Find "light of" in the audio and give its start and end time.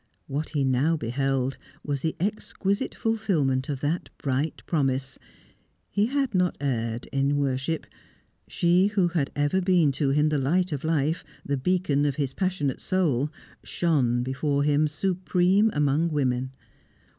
10.39-10.83